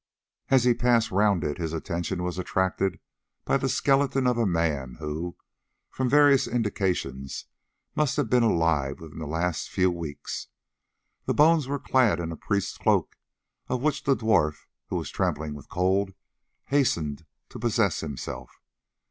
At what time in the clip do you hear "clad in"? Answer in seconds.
11.77-12.31